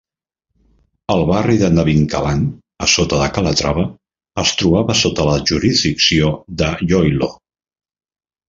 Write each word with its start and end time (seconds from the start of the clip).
El 1.15 1.19
barri 1.31 1.57
de 1.63 1.69
Nabingkalan, 1.73 2.41
a 2.85 2.89
sota 2.95 3.19
de 3.21 3.27
Calatrava, 3.35 3.85
es 4.45 4.55
trobava 4.63 4.97
sota 5.03 5.29
la 5.31 5.37
jurisdicció 5.51 6.33
d'Iloilo. 6.63 7.31